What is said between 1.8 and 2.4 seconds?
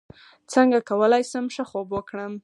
وکړم